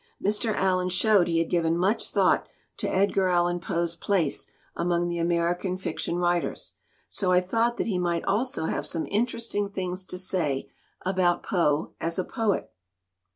Mr. 0.19 0.51
Allen 0.55 0.89
showed 0.89 1.27
he 1.27 1.37
had 1.37 1.47
given 1.51 1.77
much 1.77 2.09
thought 2.09 2.47
to 2.75 2.89
Edgar 2.89 3.27
Allan 3.27 3.59
Poe's 3.59 3.95
place 3.95 4.47
among 4.75 5.07
the 5.07 5.19
American 5.19 5.77
fiction 5.77 6.17
writers, 6.17 6.73
so 7.07 7.31
I 7.31 7.39
thought 7.39 7.77
that 7.77 7.85
he 7.85 7.99
might 7.99 8.25
also 8.25 8.65
have 8.65 8.87
some 8.87 9.05
interesting 9.11 9.69
things 9.69 10.03
to 10.05 10.17
say 10.17 10.67
about 11.05 11.43
Poe 11.43 11.93
as 12.01 12.17
a 12.17 12.23
poet. 12.25 12.71